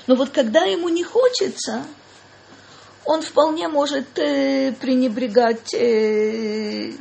[0.07, 1.85] Но вот когда ему не хочется,
[3.05, 6.91] он вполне может э, пренебрегать э,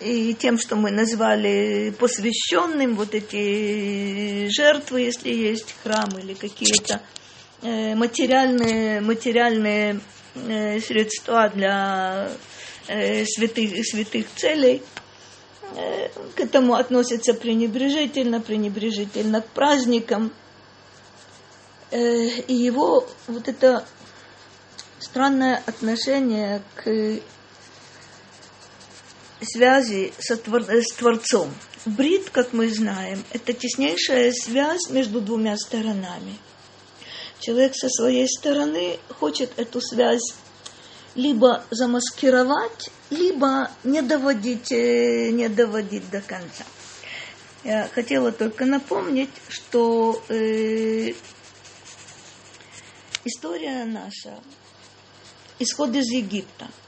[0.00, 7.00] и тем, что мы назвали посвященным, вот эти жертвы, если есть храм или какие-то
[7.62, 10.00] э, материальные, материальные
[10.34, 12.30] э, средства для
[12.88, 14.82] э, святых, святых целей,
[16.36, 20.32] к этому относятся пренебрежительно, пренебрежительно к праздникам.
[21.92, 23.86] И его вот это
[24.98, 27.20] странное отношение к
[29.42, 31.52] связи со твор, э, с Творцом.
[31.84, 36.36] Брит, как мы знаем, это теснейшая связь между двумя сторонами.
[37.38, 40.34] Человек со своей стороны хочет эту связь
[41.14, 46.64] либо замаскировать, либо не доводить, э, не доводить до конца.
[47.62, 51.12] Я хотела только напомнить, что э,
[53.26, 54.38] история наша,
[55.58, 56.68] исход из Египта–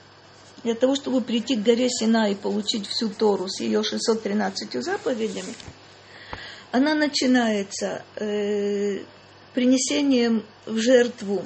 [0.65, 5.55] для того, чтобы прийти к горе Сина и получить всю Тору с ее 613 заповедями,
[6.73, 8.99] она начинается э,
[9.55, 11.45] принесением в жертву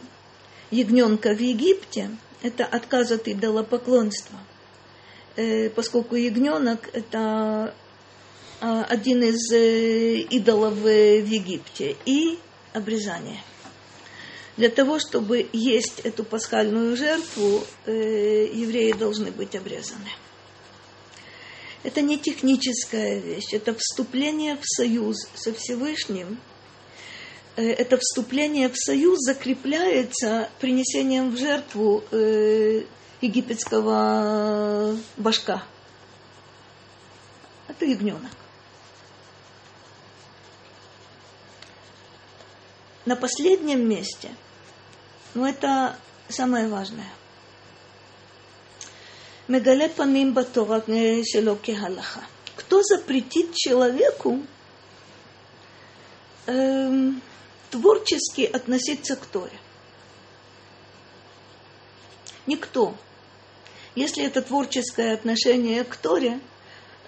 [0.71, 2.11] ягненка в Египте.
[2.43, 4.39] Это отказ от идолопоклонства.
[5.37, 7.75] Э, поскольку ягненок– это
[8.61, 11.97] э, один из э, идолов в Египте.
[12.07, 12.39] И
[12.73, 13.41] обрезание–
[14.57, 20.11] для того, чтобы есть эту пасхальную жертву, э, евреи должны быть обрезаны.
[21.83, 26.39] Это не техническая вещь, это вступление в союз со Всевышним.
[27.57, 32.83] Э, это вступление в союз закрепляется принесением в жертву э,
[33.23, 35.65] египетского башка.
[37.69, 38.31] Это ягненок.
[43.05, 44.31] на последнем месте,
[45.35, 45.97] ну это
[46.29, 47.11] самое важное.
[49.49, 50.83] Мегале паним батора
[51.25, 52.21] шелоке галаха.
[52.57, 54.41] Кто запретит человеку
[56.47, 57.21] эм,
[57.71, 59.59] творчески относиться к Торе?
[62.47, 62.95] Никто.
[63.95, 66.41] Если это творческое отношение к Торе,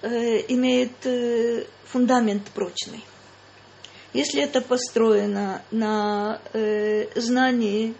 [0.02, 0.08] э,
[0.48, 3.04] имеет э, фундамент прочный.
[4.12, 7.94] Если это построено на э, знании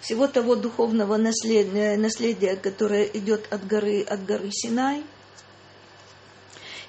[0.00, 5.04] всего того духовного наследия, наследия, которое идет от горы, от горы Синай,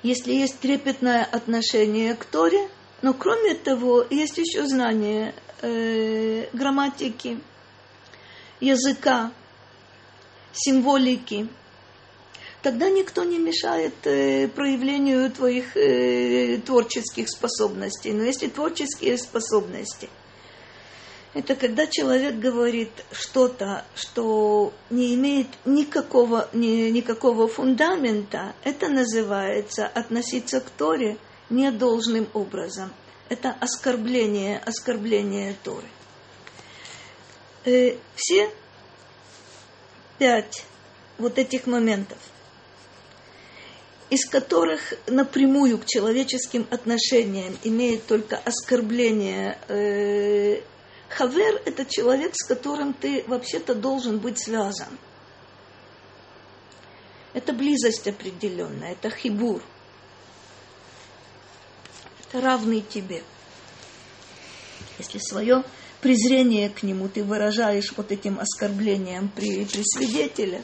[0.04, 2.70] если есть трепетное отношение к Торе,
[3.02, 7.40] но кроме того, есть еще знание э, грамматики,
[8.60, 9.32] языка,
[10.54, 11.48] символики,
[12.64, 18.12] тогда никто не мешает э, проявлению твоих э, творческих способностей.
[18.14, 20.10] Но если творческие способности,
[21.34, 30.60] это когда человек говорит что-то, что не имеет никакого, ни, никакого фундамента, это называется относиться
[30.60, 31.18] к Торе
[31.50, 32.92] недолжным образом.
[33.30, 35.88] Это оскорбление, оскорбление Торы.
[37.64, 38.50] Э, все
[40.18, 40.66] пять
[41.18, 42.18] вот этих моментов,
[44.10, 50.62] из которых напрямую к человеческим отношениям имеет только оскорбление э,
[51.16, 54.98] Хавер– это человек, с которым ты вообще-то должен быть связан.
[57.34, 59.62] Это близость определенная, это хибур.
[62.22, 63.24] Это равный тебе.
[65.00, 65.64] Если свое
[66.00, 70.64] презрение к нему ты выражаешь вот этим оскорблением при, при свидетелях.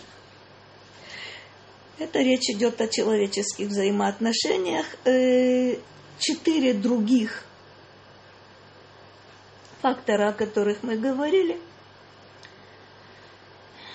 [1.99, 4.85] Это речь идет о человеческих взаимоотношениях.
[5.05, 5.77] Э,
[6.19, 7.46] четыре других
[9.81, 11.59] фактора, о которых мы говорили,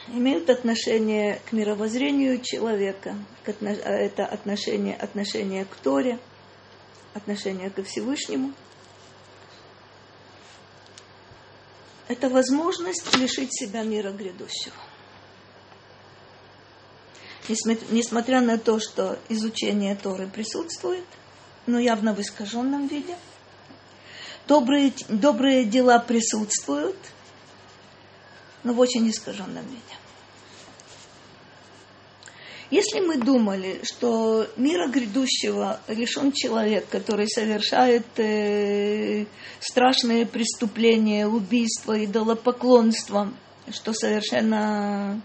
[0.08, 3.16] имеют отношение к мировоззрению человека.
[3.44, 6.18] Это отношение, отношение к Торе,
[7.14, 8.52] отношение ко Всевышнему–
[12.12, 14.74] это возможность лишить себя мира грядущего.
[17.48, 21.04] Несмотря на то, что изучение Торы присутствует,
[21.66, 23.16] но явно в искаженном виде,
[24.46, 26.96] добрые, добрые дела присутствуют,
[28.64, 29.80] но в очень искаженном виде.
[32.70, 39.26] Если мы думали, что мира грядущего лишен человек, который совершает э,
[39.60, 43.30] страшные преступления, убийства, идолопоклонство,
[43.70, 45.20] что совершенно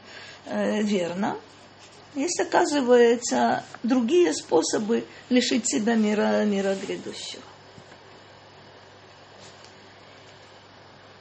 [0.46, 1.38] э, верно,
[2.16, 7.44] есть, оказывается, другие способы лишить себя мира, мира грядущего.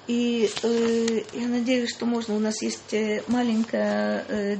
[0.06, 2.36] И э, я надеюсь, что можно.
[2.36, 4.56] У нас есть э, маленькая э,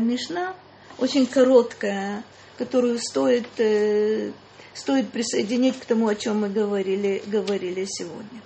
[0.00, 0.54] мишна,
[0.98, 2.22] очень короткая,
[2.58, 4.30] которую стоит, э,
[4.72, 8.40] стоит присоединить к тому, о чем мы говорили, говорили сегодня.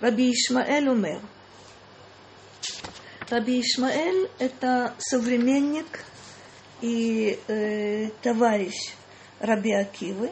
[0.00, 1.20] Раби Ишмаэль умер.
[3.28, 6.04] Раби Ишмаэль– это современник
[6.80, 8.92] и э, товарищ
[9.40, 10.30] Раби Акивы,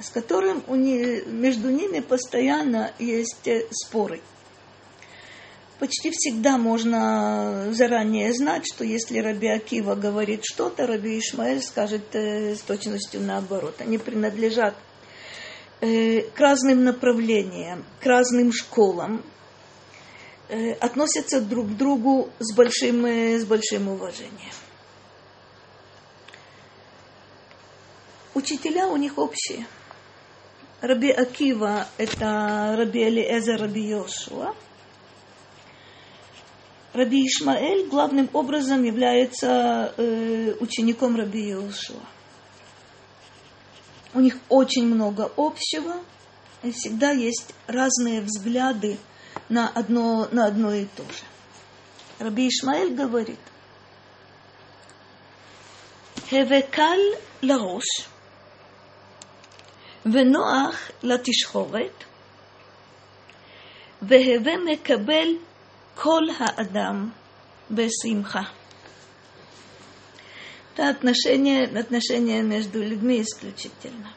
[0.00, 4.20] с которым у них, между ними постоянно есть э, споры–
[5.78, 12.54] почти всегда можно заранее знать, что если Раби Акива говорит что-то, Раби Ишмаэль скажет э,
[12.54, 13.76] с точностью наоборот.
[13.80, 14.74] Они принадлежат
[15.80, 19.22] э, к разным направлениям, к разным школам,
[20.80, 24.54] относятся друг к другу с большим, с большим уважением.
[28.32, 29.66] Учителя у них общие.
[30.80, 34.54] Раби Акива, это Раби Элиэзер, Раби Йошуа.
[36.92, 42.00] Раби Ишмаэль главным образом является э, учеником Раби Йошуа.
[44.12, 45.96] У них очень много общего,
[46.62, 48.98] и всегда есть разные взгляды
[49.48, 51.24] на одно, на одно и то же.
[52.18, 53.40] Раби Ишмаэль говорит,
[56.28, 57.84] «Хевекаль ларош»
[60.05, 62.03] ונוח לתשחורת
[64.01, 65.27] והווה מקבל
[65.95, 67.13] Кол Адам
[67.69, 68.47] Бесимха.
[70.73, 74.13] Это отношение, отношение между людьми исключительно.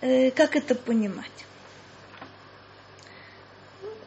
[0.00, 1.26] Э, как это понимать?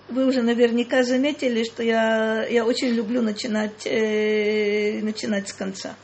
[0.08, 5.96] Вы уже наверняка заметили, что я, я очень люблю начинать, э, начинать с конца.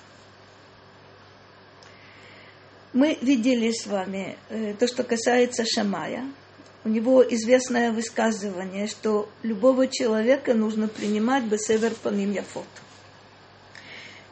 [3.01, 6.31] Мы видели с вами э, то, что касается Шамая–
[6.85, 12.67] у него известное высказывание, что любого человека нужно принимать бы север помим яфот.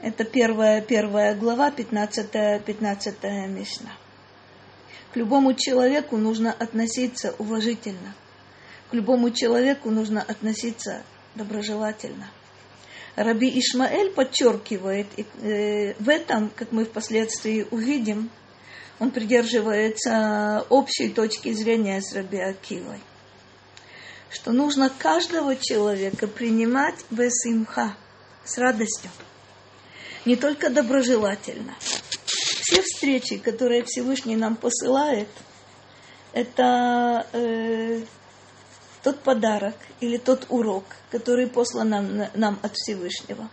[0.03, 3.91] Это первая, первая глава, 15, 15 мишна.
[5.15, 8.15] К любому человеку нужно относиться уважительно.
[8.91, 11.05] к любому человеку нужно относиться
[11.37, 12.29] доброжелательно.
[13.17, 18.31] Раби Ишмаэль подчеркивает, э, в этом, как мы впоследствии увидим,
[18.99, 23.01] он придерживается общей точки зрения с Раби Акивой,
[24.31, 27.97] что нужно каждого человека принимать бесимха,
[28.45, 29.11] с радостью,
[30.25, 31.75] не только доброжелательно.
[31.81, 35.29] Все встречи, которые Всевышний нам посылает,
[36.33, 38.03] это э,
[39.03, 43.49] тот подарок или тот урок, который послан нам, нам от Всевышнего.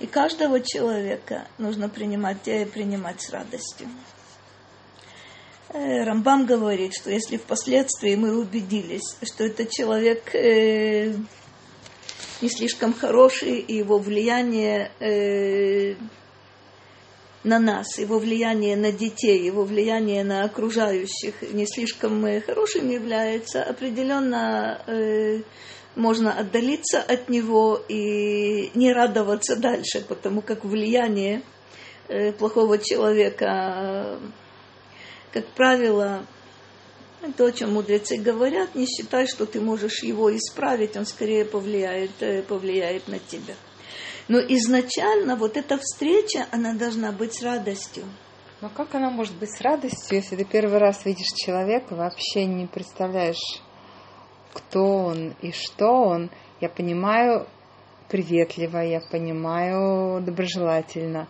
[0.00, 3.88] И каждого человека нужно принимать, э, принимать с радостью.
[5.74, 11.14] Э, Рамбам говорит, что если впоследствии мы убедились, что этот человек э,
[12.42, 15.94] не слишком хороший, и его влияние э,
[17.42, 24.78] на нас, его влияние на детей, его влияние на окружающих не слишком хорошим является, определенно
[25.96, 31.42] можно отдалиться от него и не радоваться дальше, потому как влияние
[32.38, 34.20] плохого человека,
[35.32, 36.26] как правило,
[37.36, 42.10] то, о чем мудрецы говорят, не считай, что ты можешь его исправить, он скорее повлияет,
[42.46, 43.54] повлияет на тебя.
[44.28, 48.04] Но изначально вот эта встреча, она должна быть с радостью.
[48.60, 52.66] Но как она может быть с радостью, если ты первый раз видишь человека, вообще не
[52.66, 53.60] представляешь,
[54.52, 56.30] кто он и что он?
[56.60, 57.46] Я понимаю
[58.08, 61.28] приветливо, я понимаю доброжелательно.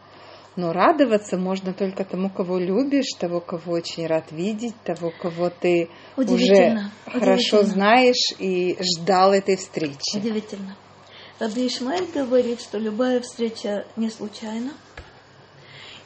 [0.54, 5.88] Но радоваться можно только тому, кого любишь, того, кого очень рад видеть, того, кого ты
[6.16, 10.16] уже хорошо знаешь и ждал этой встречи.
[10.16, 10.76] Удивительно.
[11.38, 14.72] Раби Ишмаэль говорит, что любая встреча не случайна,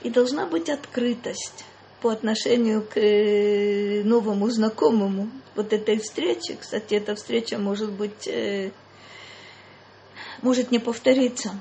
[0.02, 1.64] и должна быть открытость
[2.00, 6.56] по отношению к э, новому знакомому вот этой встрече.
[6.60, 8.70] Кстати, эта встреча может быть, э,
[10.42, 11.60] может не повториться.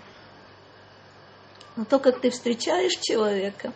[1.76, 3.74] Но то, как ты встречаешь человека,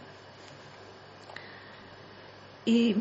[2.66, 2.98] и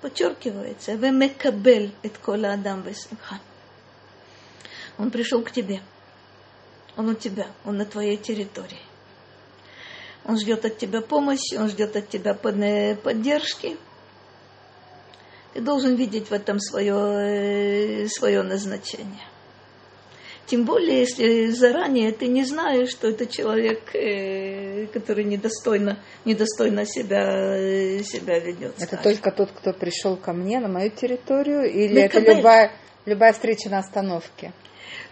[0.00, 3.40] подчеркивается, «Вемекабель эт кола адам бесимха».
[4.98, 5.80] Он пришел к тебе.
[6.96, 8.82] Он у тебя, он на твоей территории.
[10.24, 13.76] Он ждет от тебя помощи, он ждет от тебя поддержки.
[15.52, 19.28] Ты должен видеть в этом свое, свое назначение.
[20.46, 28.02] Тем более, если заранее ты не знаешь, что это человек, э, который недостойно, недостойно себя,
[28.02, 28.74] себя ведет.
[28.76, 29.02] Это скажем.
[29.02, 32.72] только тот, кто пришел ко мне на мою территорию, или это любая,
[33.06, 34.52] любая встреча на остановке?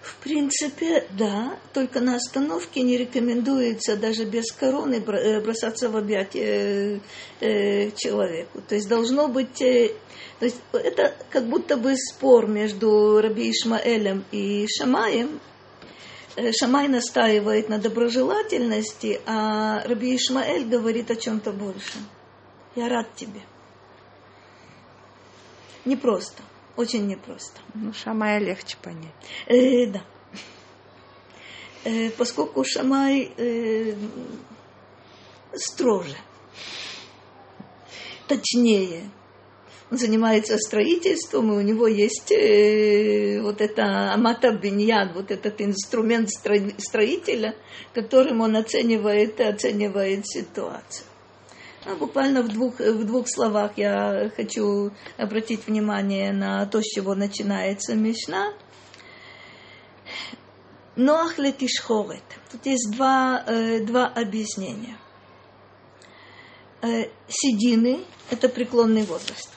[0.02, 7.00] В принципе, да, только на остановке не рекомендуется даже без короны э, бросаться в объятия
[7.40, 8.60] э, э, человеку.
[8.62, 14.66] То есть должно быть, то есть это как будто бы спор между Раби Ишмаэлем и
[14.68, 15.40] Шамаем.
[16.58, 22.08] Шамай настаивает на доброжелательности, а Раби Ишмаэль говорит о чем-то большем.
[22.74, 23.42] Я рад тебе.
[25.84, 26.42] Непросто.
[26.76, 27.60] Очень непросто.
[27.74, 29.12] Ну, Шамая легче понять.
[29.46, 30.02] Э, да.
[31.84, 33.94] Э, поскольку Шамай э,
[35.54, 36.16] строже,
[38.26, 39.10] точнее,
[39.90, 46.30] он занимается строительством, и у него есть э, вот это амата биньян, вот этот инструмент
[46.30, 47.54] строителя,
[47.92, 51.06] которым он оценивает, оценивает ситуацию.
[51.84, 57.16] Ну, буквально в двух, в двух словах я хочу обратить внимание на то, с чего
[57.16, 58.52] начинается Мишна.
[60.94, 62.22] Ноах летишхорет.
[62.52, 64.96] Тут есть два, э, два объяснения.
[66.82, 69.50] Э, седины– это преклонный возраст.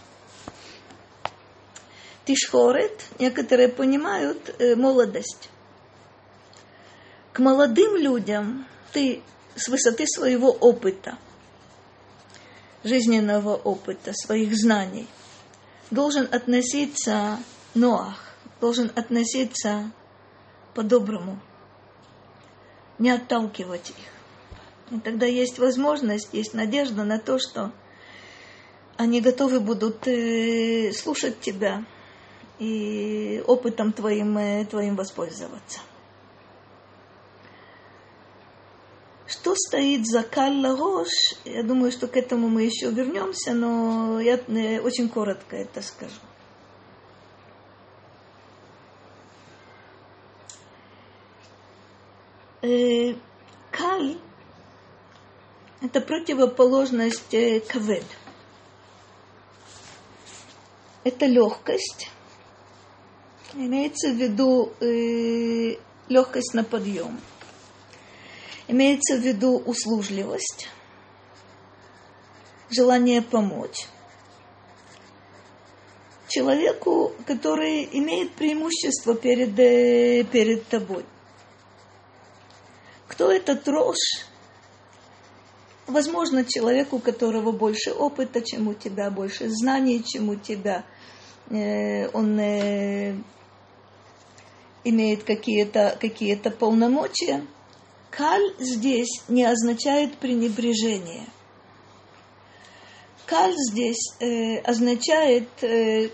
[2.25, 5.49] Тишхорет, некоторые понимают, э, молодость.
[7.33, 9.21] К молодым людям ты
[9.55, 11.19] с высоты своего опыта–
[12.85, 15.07] жизненного опыта, своих знаний,
[15.91, 17.39] должен относиться
[17.73, 19.91] Ноах, должен относиться
[20.73, 21.39] по-доброму,
[22.99, 24.95] не отталкивать их.
[24.97, 27.73] И тогда есть возможность, есть надежда на то, что
[28.97, 31.83] они готовы будут э, слушать тебя
[32.59, 35.79] и опытом твоим, э, твоим воспользоваться.
[39.27, 41.09] Что стоит за Калла Рош?
[41.45, 46.13] Я думаю, что к этому мы еще вернемся, но я э, очень коротко это скажу.
[52.61, 53.15] Э,
[53.71, 54.17] Каль–
[55.81, 58.05] это противоположность э, кавед.
[61.03, 62.09] Это легкость,
[63.57, 65.77] Имеется в виду э,
[66.09, 67.17] легкость на подъем.
[68.67, 70.67] Имеется в виду услужливость,
[72.69, 73.87] желание помочь
[76.35, 81.05] человеку, который имеет преимущество перед, э, перед тобой.
[83.07, 83.97] Кто этот Рош?
[85.87, 90.83] Возможно, человек, у которого больше опыта, чем у тебя, больше знаний, чем у тебя.
[91.49, 93.15] Э, он э,
[94.83, 97.45] имеет какие-то какие полномочия.
[98.17, 101.25] Каль здесь не означает пренебрежение.
[103.25, 106.09] Каль здесь э, означает э,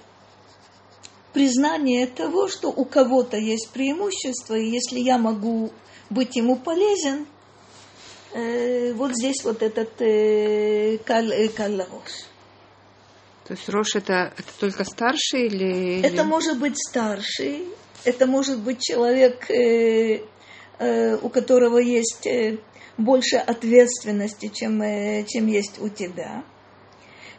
[1.34, 5.72] признание того, что у кого-то есть преимущество, и если я могу
[6.10, 7.28] быть ему полезен,
[8.34, 11.86] э, вот здесь вот этот э, каль, э, каль
[13.46, 16.02] То есть Рош это, это только старший или...
[16.02, 17.68] Это может быть старший,
[18.06, 20.26] это может быть человек, э,
[21.22, 22.58] у которого есть э,
[22.98, 26.44] больше ответственности, чем, э, чем есть у тебя.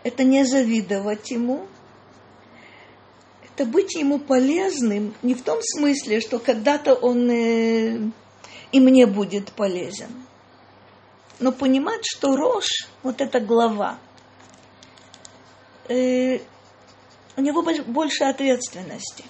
[0.03, 1.67] Это не завидовать ему,
[3.55, 8.11] это быть ему полезным не в том смысле, что когда-то он э,
[8.73, 10.27] и мне будет полезен,
[11.39, 13.99] но понимать, что рожь, вот эта глава,
[15.89, 16.39] э,
[17.37, 19.25] у него больше ответственности,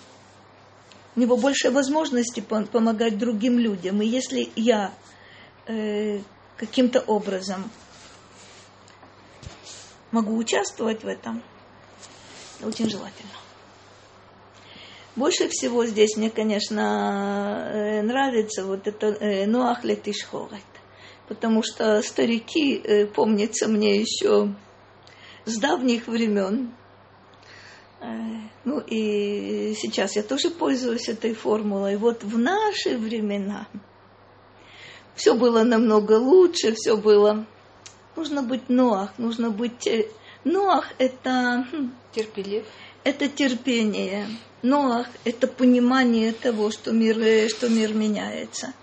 [1.14, 4.00] у него больше возможности помогать другим людям.
[4.02, 4.92] И если я
[5.66, 6.20] э,
[6.56, 7.70] каким-то образом
[10.10, 11.42] могу участвовать в этом,
[12.62, 13.30] очень желательно.
[15.14, 20.64] Больше всего здесь мне, конечно, э, нравится вот это э, Ноах Летишхорет,
[21.28, 24.54] потому что старики, э, помнится мне еще
[25.44, 26.74] с давних времен,
[28.64, 31.96] ну и сейчас я тоже пользуюсь этой формулой.
[31.96, 33.66] Вот в наши времена
[35.14, 37.46] все было намного лучше, все было...
[38.14, 39.88] Нужно быть Ноах, нужно быть...
[40.44, 41.66] Ноах– это...
[41.70, 42.64] Хм, Терпелив.
[43.04, 44.26] Это терпение.
[44.62, 48.74] Ноах– это понимание того, что мир, э, что мир меняется.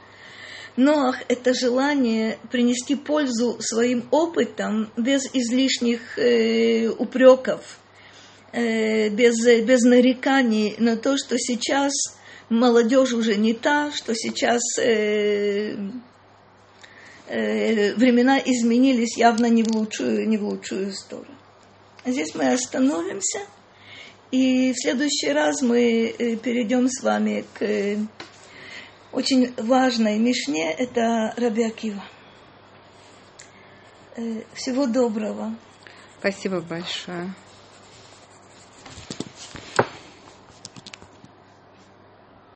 [0.75, 7.78] Ноах– это желание принести пользу своим опытом без излишних э, упреков, э,
[8.53, 11.93] без, без нареканий на то, что сейчас
[12.49, 15.75] молодежь уже не та, что сейчас э,
[17.27, 21.35] э, времена изменились явно не в лучшую, не в лучшую сторону.
[22.05, 23.39] Здесь мы остановимся–
[24.31, 27.97] и в следующий раз мы э, перейдем с вами к э,
[29.11, 32.03] очень важной Мишне, это Раби Акива.
[34.15, 35.55] Э, всего доброго.
[36.19, 37.33] Спасибо большое.